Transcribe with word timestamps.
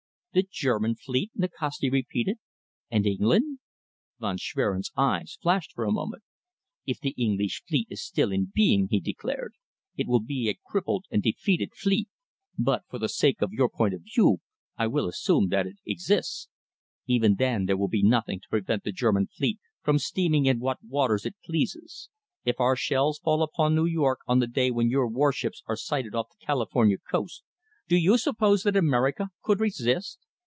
"The 0.33 0.47
German 0.49 0.95
fleet," 0.95 1.29
Nikasti 1.35 1.89
repeated. 1.91 2.37
"And 2.89 3.05
England?" 3.05 3.59
Von 4.17 4.37
Schwerin's 4.37 4.89
eyes 4.95 5.37
flashed 5.41 5.73
for 5.73 5.83
a 5.83 5.91
moment. 5.91 6.23
"If 6.85 7.01
the 7.01 7.09
English 7.17 7.63
fleet 7.67 7.87
is 7.91 8.01
still 8.01 8.31
in 8.31 8.49
being," 8.55 8.87
he 8.89 9.01
declared, 9.01 9.55
"it 9.97 10.07
will 10.07 10.21
be 10.21 10.47
a 10.47 10.55
crippled 10.65 11.03
and 11.11 11.21
defeated 11.21 11.73
fleet, 11.75 12.07
but, 12.57 12.83
for 12.89 12.97
the 12.97 13.09
sake 13.09 13.41
of 13.41 13.51
your 13.51 13.67
point 13.67 13.93
of 13.93 14.03
view, 14.03 14.37
I 14.77 14.87
will 14.87 15.09
assume 15.09 15.49
that 15.49 15.67
it 15.67 15.79
exists. 15.85 16.47
Even 17.07 17.35
then 17.35 17.65
there 17.65 17.75
will 17.75 17.89
be 17.89 18.01
nothing 18.01 18.39
to 18.39 18.47
prevent 18.49 18.85
the 18.85 18.93
German 18.93 19.27
fleet 19.27 19.59
from 19.83 19.99
steaming 19.99 20.45
in 20.45 20.59
what 20.61 20.81
waters 20.81 21.25
it 21.25 21.35
pleases. 21.43 22.09
If 22.45 22.57
our 22.57 22.77
shells 22.77 23.19
fall 23.19 23.43
upon 23.43 23.75
New 23.75 23.83
York 23.85 24.19
on 24.27 24.39
the 24.39 24.47
day 24.47 24.71
when 24.71 24.89
your 24.89 25.09
warships 25.09 25.61
are 25.67 25.75
sighted 25.75 26.15
off 26.15 26.29
the 26.29 26.45
Californian 26.45 27.01
coast, 27.11 27.43
do 27.87 27.97
you 27.97 28.17
suppose 28.17 28.63
that 28.63 28.77
America 28.77 29.27
could 29.41 29.59
resist? 29.59 30.17